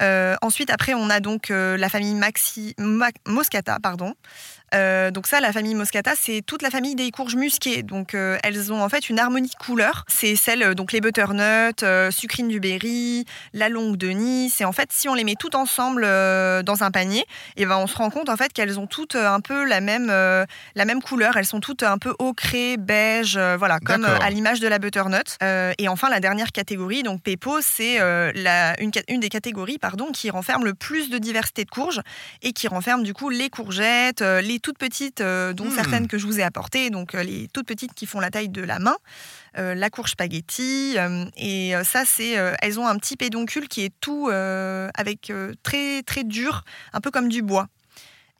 Euh, 0.00 0.34
ensuite, 0.42 0.70
après, 0.70 0.94
on 0.94 1.10
a 1.10 1.20
donc 1.20 1.50
euh, 1.50 1.76
la 1.76 1.88
famille 1.88 2.14
Maxi, 2.14 2.74
Ma- 2.78 3.10
Moscata, 3.28 3.78
pardon. 3.80 4.14
Euh, 4.74 5.10
donc 5.10 5.26
ça, 5.26 5.40
la 5.40 5.52
famille 5.52 5.74
Moscata, 5.74 6.12
c'est 6.18 6.42
toute 6.44 6.62
la 6.62 6.70
famille 6.70 6.94
des 6.94 7.10
courges 7.10 7.36
musquées. 7.36 7.82
Donc 7.82 8.14
euh, 8.14 8.38
elles 8.42 8.72
ont 8.72 8.82
en 8.82 8.88
fait 8.88 9.08
une 9.08 9.18
harmonie 9.18 9.48
de 9.48 9.54
couleurs. 9.54 10.04
C'est 10.08 10.36
celles 10.36 10.62
euh, 10.62 10.74
donc 10.74 10.92
les 10.92 11.00
butternuts, 11.00 11.82
euh, 11.82 12.10
sucrine 12.10 12.48
du 12.48 12.60
berry, 12.60 13.24
la 13.52 13.68
longue 13.68 13.96
de 13.96 14.08
Nice. 14.08 14.60
Et 14.60 14.64
en 14.64 14.72
fait, 14.72 14.90
si 14.92 15.08
on 15.08 15.14
les 15.14 15.24
met 15.24 15.34
toutes 15.38 15.54
ensemble 15.54 16.02
dans 16.02 16.82
un 16.82 16.90
panier, 16.90 17.24
et 17.56 17.66
ben 17.66 17.76
on 17.76 17.86
se 17.86 17.96
rend 17.96 18.10
compte 18.10 18.28
en 18.28 18.36
fait 18.36 18.52
qu'elles 18.52 18.78
ont 18.78 18.86
toutes 18.86 19.16
un 19.16 19.40
peu 19.40 19.64
la 19.64 19.80
même 19.80 20.08
la 20.08 20.84
même 20.84 21.02
couleur. 21.02 21.36
Elles 21.36 21.46
sont 21.46 21.60
toutes 21.60 21.82
un 21.82 21.98
peu 21.98 22.14
ocré, 22.18 22.76
beige, 22.76 23.38
voilà, 23.58 23.78
comme 23.80 24.04
à 24.04 24.30
l'image 24.30 24.60
de 24.60 24.68
la 24.68 24.78
butternut. 24.78 25.36
Et 25.78 25.88
enfin 25.88 26.08
la 26.08 26.20
dernière 26.20 26.52
catégorie, 26.52 27.02
donc 27.02 27.22
Pepo, 27.22 27.60
c'est 27.60 27.98
une, 27.98 28.90
une 29.08 29.20
des 29.20 29.28
catégories 29.28 29.78
pardon 29.78 30.10
qui 30.12 30.30
renferme 30.30 30.64
le 30.64 30.74
plus 30.74 31.10
de 31.10 31.18
diversité 31.18 31.64
de 31.64 31.70
courges 31.70 32.00
et 32.42 32.52
qui 32.52 32.68
renferme 32.68 33.02
du 33.02 33.14
coup 33.14 33.30
les 33.30 33.50
courgettes, 33.50 34.22
euh, 34.22 34.40
les 34.60 34.62
toutes 34.62 34.78
petites, 34.78 35.22
euh, 35.22 35.54
dont 35.54 35.64
Hmm. 35.64 35.74
certaines 35.74 36.06
que 36.06 36.18
je 36.18 36.26
vous 36.26 36.38
ai 36.38 36.42
apportées, 36.42 36.90
donc 36.90 37.14
euh, 37.14 37.22
les 37.22 37.48
toutes 37.48 37.66
petites 37.66 37.94
qui 37.94 38.04
font 38.04 38.20
la 38.20 38.30
taille 38.30 38.50
de 38.50 38.62
la 38.62 38.78
main, 38.78 38.96
euh, 39.56 39.74
la 39.74 39.88
courge 39.88 40.10
spaghetti, 40.10 40.96
et 41.36 41.72
ça 41.84 42.02
c'est, 42.04 42.36
elles 42.60 42.78
ont 42.78 42.86
un 42.86 42.96
petit 42.98 43.16
pédoncule 43.16 43.68
qui 43.68 43.84
est 43.84 43.92
tout 44.00 44.28
avec 44.30 45.32
très 45.62 46.02
très 46.02 46.24
dur, 46.24 46.64
un 46.92 47.00
peu 47.00 47.10
comme 47.10 47.28
du 47.28 47.42
bois. 47.42 47.68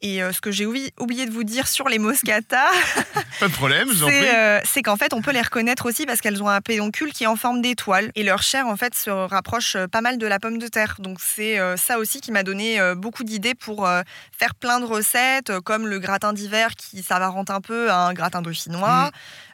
Et 0.02 0.23
euh, 0.23 0.32
ce 0.32 0.41
que 0.41 0.50
j'ai 0.50 0.67
oublié, 0.67 1.26
de 1.26 1.31
vous 1.31 1.44
dire 1.44 1.69
sur 1.69 1.88
les 1.88 1.99
moscata, 1.99 2.67
Pas 3.41 3.49
de 3.49 3.52
problème, 3.52 3.88
c'est 3.94 4.35
euh, 4.35 4.61
c'est 4.64 4.82
qu'en 4.82 4.97
fait, 4.97 5.14
on 5.14 5.23
peut 5.23 5.31
les 5.31 5.41
reconnaître 5.41 5.87
aussi 5.87 6.05
parce 6.05 6.20
qu'elles 6.20 6.43
ont 6.43 6.49
un 6.49 6.61
pédoncule 6.61 7.11
qui 7.12 7.25
est 7.25 7.26
en 7.26 7.37
forme 7.37 7.62
d'étoile. 7.62 8.11
Et 8.14 8.23
leur 8.23 8.43
chair, 8.43 8.67
en 8.67 8.76
fait, 8.76 8.94
se 8.94 9.08
rapproche 9.08 9.76
euh, 9.76 9.87
pas 9.87 10.02
mal 10.02 10.19
de 10.19 10.26
la 10.26 10.38
pomme 10.38 10.58
de 10.58 10.69
terre. 10.69 10.97
Donc, 10.99 11.19
c'est 11.20 11.58
euh, 11.58 11.76
ça 11.79 11.99
aussi 11.99 12.20
qui 12.20 12.32
m'a 12.32 12.43
donné 12.43 12.79
beaucoup 12.97 13.25
d'idées 13.25 13.55
pour 13.55 13.88
faire 14.37 14.55
plein 14.55 14.81
de 14.81 14.85
recettes, 14.85 15.58
comme 15.61 15.87
le 15.87 15.99
gratin 15.99 16.32
d'hiver 16.32 16.75
qui 16.76 17.03
s'apparente 17.03 17.50
un 17.50 17.61
peu 17.61 17.91
à 17.91 18.06
un 18.06 18.12
gratin 18.12 18.43
dauphinois. 18.43 19.06
Mm. 19.06 19.11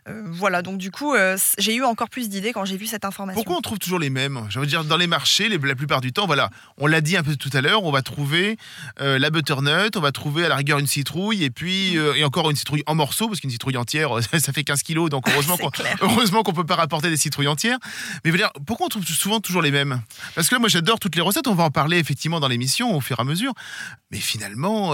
Euh, 0.09 0.23
voilà, 0.27 0.63
donc 0.63 0.79
du 0.79 0.91
coup, 0.93 1.15
euh, 1.15 1.37
j'ai 1.59 1.75
eu 1.75 1.83
encore 1.85 2.09
plus 2.09 2.29
d'idées 2.29 2.53
quand 2.53 2.65
j'ai 2.65 2.77
vu 2.77 2.87
cette 2.87 3.05
information. 3.05 3.37
Pourquoi 3.43 3.57
on 3.57 3.61
trouve 3.61 3.79
toujours 3.79 3.99
les 3.99 4.11
mêmes? 4.11 4.47
Je 4.51 4.61
veux 4.61 4.67
dire, 4.67 4.85
dans 4.85 4.97
les 4.97 5.09
marchés, 5.09 5.49
les- 5.49 5.59
la 5.59 5.75
plupart 5.75 6.01
du 6.01 6.13
temps, 6.13 6.27
voilà, 6.27 6.51
on 6.79 6.87
l'a 6.87 7.01
dit 7.01 7.17
un 7.17 7.25
peu 7.25 7.35
tout 7.35 7.51
à 7.53 7.61
l'heure, 7.61 7.83
on 7.85 7.91
va 7.91 8.03
trouver 8.03 8.57
euh, 9.01 9.19
la 9.19 9.31
butternut, 9.31 9.97
on 9.97 10.01
va 10.01 10.13
trouver 10.13 10.45
à 10.45 10.49
la 10.49 10.55
rigueur 10.57 10.79
une 10.79 10.87
citrouille, 10.87 11.43
et 11.43 11.51
puis, 11.51 11.99
euh, 11.99 12.15
et 12.15 12.23
encore 12.25 12.49
une 12.51 12.57
citrouille 12.57 12.85
en 12.87 12.95
morceaux, 12.95 13.27
parce 13.27 13.41
qu'une 13.41 13.51
citrouille 13.51 13.77
entière, 13.77 14.11
ça 14.39 14.53
fait 14.53 14.63
15 14.65 14.83
kilos, 14.83 15.11
donc 15.11 15.29
heureusement 15.29 15.57
qu'on 15.59 16.43
qu'on 16.43 16.53
peut 16.53 16.65
pas 16.67 16.77
rapporter 16.77 17.11
des 17.11 17.17
citrouilles 17.17 17.49
entières. 17.49 17.79
Mais 18.25 18.31
je 18.31 18.33
veux 18.33 18.39
dire, 18.39 18.51
pourquoi 18.67 18.87
on 18.87 18.89
trouve 18.91 19.05
souvent 19.05 19.41
toujours 19.41 19.63
les 19.63 19.73
mêmes? 19.73 20.03
Parce 20.37 20.49
que 20.49 20.55
là, 20.55 20.61
moi, 20.61 20.69
j'adore 20.69 21.01
toutes 21.01 21.17
les 21.17 21.23
recettes, 21.23 21.49
on 21.49 21.55
va 21.55 21.65
en 21.65 21.71
parler 21.71 21.99
effectivement 21.99 22.39
dans 22.39 22.49
l'émission 22.49 22.95
au 22.97 23.01
fur 23.01 23.19
et 23.19 23.23
à 23.23 23.25
mesure. 23.25 23.53
Mais 24.13 24.19
finalement, 24.19 24.93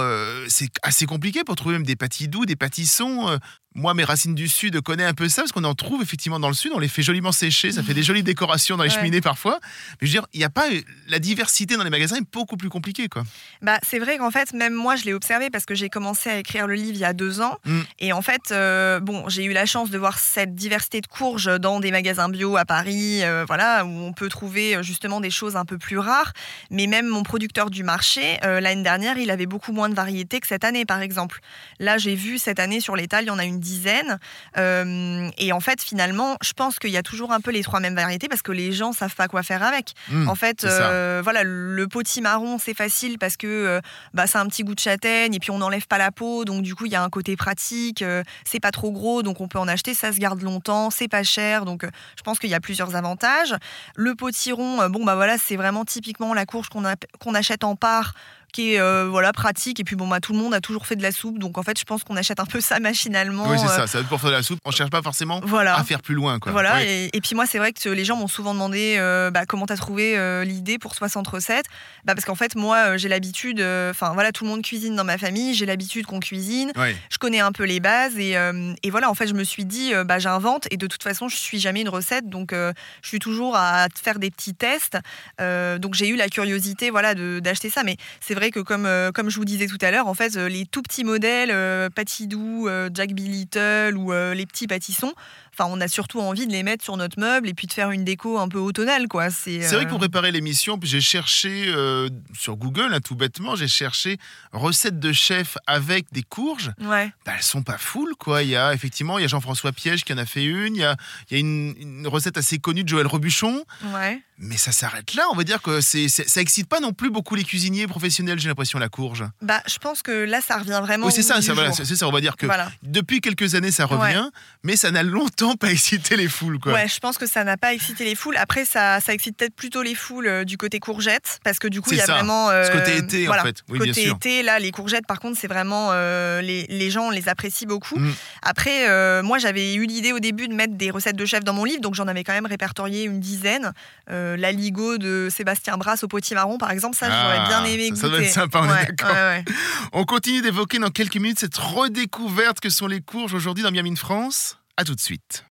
c'est 0.49 0.71
assez 0.83 1.05
compliqué 1.05 1.45
pour 1.45 1.57
trouver 1.57 1.75
même 1.75 1.85
des 1.87 1.97
pâtis 1.97 2.29
doux, 2.29 2.47
des 2.47 2.57
pâtissons. 2.57 3.39
Euh, 3.77 3.81
moi, 3.81 3.95
mes 3.95 4.05
racines 4.05 4.35
du 4.35 4.49
Sud 4.49 4.81
connaissent 4.81 5.09
un 5.09 5.15
peu 5.15 5.29
ça, 5.29 5.43
parce 5.43 5.53
qu'on 5.53 5.65
en 5.65 5.75
trouve 5.75 6.03
effectivement 6.03 6.39
dans 6.41 6.49
le 6.49 6.55
Sud, 6.55 6.73
on 6.75 6.79
les 6.79 6.89
fait 6.89 7.03
joliment 7.03 7.33
sécher, 7.33 7.73
ça 7.73 7.83
fait 7.83 7.95
des 7.95 8.03
jolies 8.03 8.23
décorations 8.23 8.77
dans 8.77 8.85
les 8.85 8.91
Ouais. 8.91 8.97
cheminées 8.97 9.21
parfois. 9.21 9.59
Mais 10.01 10.07
je 10.07 10.13
veux 10.13 10.21
dire, 10.21 10.27
il 10.33 10.39
n'y 10.39 10.45
a 10.45 10.51
pas. 10.51 10.67
La 11.09 11.19
diversité 11.19 11.77
dans 11.77 11.85
les 11.85 11.91
magasins 11.91 12.17
est 12.17 12.33
beaucoup 12.33 12.57
plus 12.57 12.69
compliquée, 12.69 13.09
quoi. 13.09 13.25
Bah, 13.63 13.79
c'est 13.83 13.99
vrai 13.99 14.19
qu'en 14.19 14.31
fait, 14.31 14.53
même 14.53 14.75
moi, 14.75 14.97
je 14.97 15.05
l'ai 15.05 15.15
observé 15.15 15.51
parce 15.51 15.65
que 15.65 15.75
j'ai 15.75 15.89
commencé 15.89 16.29
à 16.31 16.39
écrire 16.39 16.67
le 16.67 16.75
livre 16.75 16.93
il 16.95 16.99
y 16.99 17.05
a 17.05 17.13
deux 17.13 17.41
ans. 17.41 17.59
Mm. 17.65 17.81
Et 18.01 18.13
en 18.13 18.23
fait, 18.23 18.51
euh, 18.51 19.01
bon, 19.01 19.29
j'ai 19.29 19.45
eu 19.45 19.53
la 19.53 19.67
chance 19.67 19.91
de 19.91 19.99
voir 19.99 20.19
cette 20.19 20.55
diversité 20.55 21.01
de 21.01 21.07
courges 21.07 21.51
dans 21.61 21.81
des 21.81 21.91
magasins 21.91 22.29
bio 22.29 22.57
à 22.57 22.65
Paris, 22.65 23.23
euh, 23.23 23.45
voilà, 23.47 23.85
où 23.85 23.89
on 23.89 24.13
peut 24.13 24.29
trouver 24.29 24.77
euh, 24.77 24.83
justement 24.83 25.21
des 25.21 25.31
choses 25.31 25.57
un 25.57 25.65
peu 25.65 25.79
plus 25.79 25.99
rares. 25.99 26.33
Mais 26.71 26.87
même 26.87 27.07
mon 27.07 27.23
producteur 27.23 27.71
du 27.71 27.83
marché, 27.85 28.39
euh, 28.45 28.61
l'année 28.61 28.83
dernière, 28.83 29.17
il 29.19 29.31
avait 29.31 29.47
beaucoup 29.47 29.73
moins 29.73 29.89
de 29.89 29.95
variétés 29.95 30.41
que 30.41 30.47
cette 30.47 30.65
année, 30.65 30.85
par 30.85 31.01
exemple. 31.01 31.41
Là, 31.79 31.99
j'ai 31.99 32.15
vu 32.15 32.39
cette 32.39 32.59
année 32.61 32.81
sur 32.81 32.97
l'étal, 32.97 33.25
il 33.25 33.29
y 33.29 33.31
en 33.31 33.39
a 33.39 33.45
une 33.45 33.61
dizaine. 33.63 34.19
Euh, 34.59 35.31
et 35.39 35.53
en 35.53 35.61
fait, 35.61 35.81
finalement, 35.81 36.37
je 36.43 36.53
pense 36.53 36.79
qu'il 36.79 36.91
y 36.91 36.99
a 36.99 37.03
toujours 37.03 37.33
un 37.33 37.41
peu 37.41 37.51
les 37.51 37.63
trois 37.63 37.81
mêmes 37.81 37.95
variétés 37.95 38.29
parce 38.29 38.43
que 38.43 38.53
les 38.53 38.73
gens 38.73 38.93
savent 38.93 39.15
pas 39.15 39.29
quoi 39.29 39.43
faire 39.43 39.63
avec. 39.63 39.95
Mmh, 40.11 40.29
en 40.29 40.35
fait, 40.35 40.61
c'est 40.61 40.69
euh, 40.71 41.21
voilà, 41.25 41.43
le 41.45 41.89
potimarron, 41.89 42.59
c'est 42.59 42.75
facile 42.75 43.19
parce 43.19 43.37
que 43.37 43.47
euh, 43.47 43.81
bah, 44.13 44.25
a 44.33 44.39
un 44.39 44.47
petit 44.47 44.65
goût 44.65 44.75
de 44.75 44.81
châtaigne 44.81 45.35
et 45.35 45.39
puis 45.39 45.51
on 45.51 45.59
n'enlève 45.59 45.87
pas 45.87 45.99
la 45.99 46.11
peau. 46.11 46.45
Donc, 46.45 46.63
du 46.63 46.75
coup, 46.75 46.85
il 46.87 46.93
y 46.93 46.97
a 46.97 47.03
un 47.03 47.11
côté 47.11 47.37
pratique. 47.37 48.03
euh, 48.03 48.23
c'est 48.45 48.61
pas 48.61 48.71
trop 48.71 48.93
gros, 48.93 49.23
donc 49.23 49.41
on 49.41 49.49
peut 49.49 49.59
en 49.59 49.69
acheter. 49.69 49.95
Ça 49.95 50.13
se 50.13 50.19
garde 50.19 50.43
longtemps, 50.43 50.91
c'est 50.91 51.09
pas 51.09 51.23
cher. 51.23 51.65
Donc, 51.65 51.87
je 52.17 52.23
pense 52.23 52.39
qu'il 52.39 52.51
y 52.51 52.55
a 52.55 52.61
plusieurs 52.61 52.97
avantages. 52.97 53.55
Le 53.97 54.15
potiron, 54.15 54.89
bon, 54.89 55.05
bah 55.05 55.15
voilà, 55.15 55.39
c'est 55.39 55.57
vraiment 55.57 55.85
typiquement 55.85 56.35
la 56.35 56.45
courge 56.47 56.69
qu'on 56.69 57.35
achète 57.35 57.65
en 57.65 57.77
part 57.77 58.15
qui 58.53 58.75
est 58.75 58.81
euh, 58.81 59.09
voilà 59.09 59.33
pratique 59.33 59.81
et 59.81 59.85
puis 59.85 59.97
bon 59.97 60.07
bah 60.07 60.21
tout 60.21 60.33
le 60.33 60.39
monde 60.39 60.55
a 60.55 60.61
toujours 60.61 60.87
fait 60.87 60.97
de 60.97 61.03
la 61.03 61.13
soupe 61.13 61.39
donc 61.39 61.57
en 61.59 61.63
fait 61.63 61.79
je 61.79 61.85
pense 61.85 62.05
qu'on 62.05 62.17
achète 62.17 62.39
un 62.39 62.45
peu 62.47 62.61
ça 62.61 62.79
machinalement 62.81 63.49
Oui, 63.49 63.59
c'est 63.59 63.65
euh, 63.67 63.69
ça. 63.69 63.87
Ça 63.87 64.03
pour 64.03 64.21
faire 64.21 64.31
de 64.31 64.37
la 64.37 64.43
soupe. 64.43 64.59
On 64.65 64.71
cherche 64.71 64.91
pas 64.91 65.03
forcément 65.03 65.41
voilà 65.45 65.77
à 65.77 65.85
faire 65.85 66.03
plus 66.03 66.15
loin, 66.15 66.39
quoi. 66.39 66.53
voilà, 66.53 66.77
Oui. 66.77 66.83
et, 66.87 67.17
et 67.17 67.21
puis 67.21 67.35
moi, 67.35 67.47
c'est 67.47 67.59
vrai 67.59 67.73
que 67.73 67.89
les 67.89 68.05
gens 68.05 68.17
m'ont 68.17 68.29
souvent 68.29 68.53
demandé 68.55 68.97
euh, 68.99 69.31
bah, 69.31 69.47
comment 69.47 69.67
tu 69.67 69.73
as 69.73 69.77
trouvé 69.77 70.17
euh, 70.19 70.45
l'idée 70.45 70.79
pour 70.79 70.95
60 70.95 71.27
recettes. 71.27 71.67
Bah, 72.05 72.15
parce 72.15 72.25
qu'en 72.25 72.35
fait, 72.35 72.55
moi, 72.57 72.97
j'ai 72.97 73.09
l'habitude, 73.09 73.61
enfin 73.91 74.13
voilà, 74.15 74.33
tout 74.33 74.45
le 74.45 74.51
monde 74.51 74.63
cuisine 74.63 74.95
dans 74.97 75.05
ma 75.05 75.19
famille, 75.19 75.55
j'ai 75.55 75.67
l'habitude 75.67 76.07
qu'on 76.07 76.21
cuisine, 76.21 76.73
je 77.11 77.19
connais 77.19 77.41
un 77.41 77.53
peu 77.53 77.65
les 77.65 77.81
bases, 77.81 78.19
et, 78.19 78.37
et 78.83 78.91
voilà, 78.91 79.11
en 79.11 79.15
fait, 79.15 79.27
je 79.27 79.35
me 79.35 79.45
suis 79.45 79.65
dit, 79.65 79.93
bah, 80.05 80.19
j'invente, 80.19 80.67
et 80.71 80.77
de 80.77 80.87
toute 80.87 81.03
façon, 81.03 81.29
je 81.29 81.37
suis 81.37 81.59
jamais 81.59 81.81
une 81.81 81.89
recette, 81.89 82.29
donc 82.29 82.53
je 82.53 83.09
suis 83.09 83.19
toujours 83.19 83.57
à 83.57 83.87
faire 84.03 84.19
des 84.19 84.31
petits 84.31 84.55
tests. 84.55 84.99
Donc 85.39 85.95
j'ai 85.95 86.09
eu 86.09 86.17
la 86.17 86.29
curiosité 86.29 86.91
voilà, 86.91 87.15
d'acheter 87.15 87.71
ça, 87.71 87.83
mais 87.85 87.97
c'est 88.21 88.35
vrai 88.35 88.42
que 88.51 88.61
comme, 88.61 88.87
euh, 88.87 89.13
comme 89.13 89.31
je 89.31 89.37
vous 89.37 89.45
disais 89.45 89.67
tout 89.67 89.79
à 89.81 89.91
l'heure, 89.91 90.07
en 90.07 90.15
fait, 90.15 90.37
euh, 90.37 90.49
les 90.49 90.67
tout 90.67 90.83
petits 90.83 91.05
modèles, 91.05 91.51
euh, 91.53 91.89
Patidou, 91.91 92.69
Jack 92.93 93.13
B. 93.13 93.21
Little 93.21 93.97
ou 93.97 94.13
les 94.13 94.47
petits 94.47 94.67
pâtissons, 94.67 95.13
Enfin, 95.55 95.69
on 95.71 95.81
a 95.83 95.89
surtout 95.89 96.21
envie 96.21 96.47
de 96.47 96.53
les 96.53 96.63
mettre 96.63 96.83
sur 96.83 96.97
notre 96.97 97.21
meuble 97.21 97.49
et 97.49 97.53
puis 97.55 97.67
de 97.67 97.73
faire 97.75 97.91
une 97.91 98.05
déco 98.05 98.39
un 98.39 98.49
peu 98.49 98.59
automnale, 98.59 99.07
quoi. 99.07 99.29
C'est 99.31 99.59
vrai 99.59 99.75
euh, 99.75 99.85
que 99.85 99.89
pour 99.91 99.99
préparer 99.99 100.33
l'émission, 100.33 100.79
j'ai 100.83 101.03
cherché 101.03 101.65
euh, 101.69 102.09
sur 102.33 102.57
Google, 102.57 102.89
hein, 102.95 103.01
tout 103.01 103.15
bêtement, 103.17 103.55
j'ai 103.55 103.69
cherché 103.69 104.17
recettes 104.53 104.99
de 104.99 105.13
chef 105.13 105.59
avec 105.67 106.07
des 106.11 106.23
courges. 106.23 106.73
Ouais. 106.81 107.13
Bah, 107.27 107.33
elles 107.37 107.43
sont 107.43 107.63
pas 107.63 107.77
full, 107.77 108.15
quoi. 108.19 108.43
Il 108.43 108.49
y 108.49 108.57
a 108.57 108.73
effectivement, 108.73 109.19
il 109.19 109.23
y 109.23 109.25
a 109.25 109.29
Jean-François 109.29 109.73
Piège 109.73 110.05
qui 110.05 110.13
en 110.15 110.19
a 110.19 110.25
fait 110.25 110.45
une. 110.45 110.75
Il 110.75 110.81
y 110.81 110.85
a, 110.85 110.97
il 111.31 111.35
y 111.35 111.37
a 111.37 111.41
une, 111.41 111.75
une 111.79 112.07
recette 112.07 112.39
assez 112.39 112.59
connue 112.59 112.83
de 112.85 112.89
Joël 112.89 113.07
Rebuchon. 113.07 113.65
Ouais. 113.93 114.23
Mais 114.39 114.57
ça 114.57 114.73
s'arrête 114.73 115.15
là. 115.15 115.25
On 115.31 115.37
va 115.37 115.45
dire 115.45 115.61
que 115.61 115.81
c'est, 115.83 116.09
ça 116.09 116.41
excite 116.41 116.67
pas 116.69 116.81
non 116.81 116.93
plus 116.93 117.11
beaucoup 117.11 117.35
les 117.35 117.45
cuisiniers 117.45 117.87
professionnels. 117.87 118.39
J'ai 118.41 118.49
l'impression 118.49 118.79
la 118.79 118.89
courge. 118.89 119.25
Bah, 119.43 119.63
je 119.67 119.77
pense 119.79 120.03
que 120.03 120.25
là, 120.25 120.41
ça 120.41 120.57
revient 120.57 120.81
vraiment. 120.83 121.07
oui, 121.07 121.13
c'est 121.15 121.23
ça. 121.23 121.41
ça 121.43 121.53
voilà, 121.53 121.73
ça. 121.73 122.09
On 122.09 122.11
va 122.11 122.21
dire 122.21 122.37
que 122.37 122.47
Voilà. 122.47 122.73
depuis 122.83 123.21
quelques 123.21 123.55
années, 123.55 123.71
ça 123.71 123.85
revient, 123.85 124.31
mais 124.65 124.77
ça 124.77 124.91
n'a 124.91 125.03
longtemps 125.03 125.42
pas 125.57 125.71
excité 125.71 126.17
les 126.17 126.29
foules, 126.29 126.59
quoi. 126.59 126.73
Ouais, 126.73 126.89
je 126.89 126.99
pense 127.01 127.19
que 127.19 127.27
ça 127.27 127.45
n'a 127.45 127.57
pas 127.57 127.73
excité 127.75 128.05
les 128.05 128.15
foules. 128.15 128.37
Après, 128.37 128.65
ça, 128.65 129.01
ça 129.01 129.13
excite 129.13 129.37
peut-être 129.37 129.55
plutôt 129.55 129.83
les 129.83 129.95
foules 129.95 130.27
euh, 130.27 130.45
du 130.45 130.57
côté 130.57 130.79
courgette, 130.79 131.39
parce 131.45 131.59
que 131.59 131.69
du 131.69 131.81
coup, 131.81 131.91
il 131.93 131.99
y 131.99 132.01
a 132.01 132.07
ça. 132.07 132.15
vraiment. 132.15 132.51
euh, 132.51 132.65
Ce 132.67 132.73
côté 132.73 132.97
été, 132.97 133.25
en 133.25 133.27
voilà. 133.27 133.43
fait. 133.43 133.57
Oui, 133.69 133.79
bien 133.79 133.89
côté 133.89 134.05
sûr. 134.05 134.15
été, 134.17 134.43
là, 134.43 134.59
les 134.59 134.71
courgettes, 134.71 135.07
par 135.07 135.21
contre, 135.21 135.39
c'est 135.39 135.49
vraiment. 135.49 135.91
euh, 135.93 136.41
les, 136.41 136.67
les 136.69 136.91
gens 136.91 137.11
les 137.11 137.29
apprécient 137.29 137.67
beaucoup. 137.69 137.99
Mm. 137.99 138.13
Après, 138.43 138.89
euh, 138.89 139.23
moi, 139.23 139.39
j'avais 139.39 139.75
eu 139.75 139.87
l'idée 139.87 140.13
au 140.13 140.19
début 140.21 140.49
de 140.49 140.55
mettre 140.55 140.75
des 140.75 140.91
recettes 140.91 141.17
de 141.17 141.25
chef 141.27 141.45
dans 141.45 141.53
mon 141.53 141.65
livre, 141.65 141.81
donc 141.81 141.95
j'en 141.95 142.09
avais 142.09 142.25
quand 142.25 142.33
même 142.33 142.47
répertorié 142.47 143.05
une 143.05 143.21
dizaine. 143.21 143.73
Euh, 144.11 144.37
la 144.37 144.53
Ligo 144.53 144.99
de 144.99 145.29
Sébastien 145.31 145.77
Brasse 145.77 146.03
au 146.05 146.09
potimarron, 146.09 146.59
par 146.59 146.71
exemple, 146.71 146.97
ça, 146.97 147.07
Ah, 147.11 147.23
j'aurais 147.37 147.49
bien 147.49 147.65
aimé 147.65 147.85
ça, 147.87 147.91
goûter. 147.91 148.01
ça 148.01 148.09
doit 148.09 148.21
être 148.23 148.33
sympa, 148.33 148.61
on 148.63 148.65
est 148.65 148.87
d'accord. 148.87 149.11
ouais, 149.15 149.15
ouais. 149.15 149.45
On 149.93 150.05
continue 150.05 150.43
d'évoquer 150.43 150.79
dans 150.79 150.91
quelques 150.91 151.17
minutes 151.17 151.39
cette 151.41 151.57
redécouverte 151.57 152.61
que 152.61 152.71
sont 152.71 152.87
les 152.87 153.01
courges 153.01 153.35
aujourd'hui 153.35 153.63
dans 153.65 153.71
Miami 153.71 153.97
France. 153.97 154.59
À 154.77 154.85
tout 154.85 154.95
de 154.95 155.01
suite. 155.01 155.45